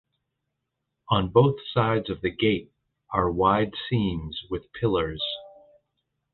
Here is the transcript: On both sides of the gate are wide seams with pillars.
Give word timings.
On 1.09 1.29
both 1.29 1.57
sides 1.71 2.09
of 2.09 2.21
the 2.21 2.31
gate 2.31 2.71
are 3.11 3.29
wide 3.29 3.73
seams 3.87 4.41
with 4.49 4.73
pillars. 4.73 5.21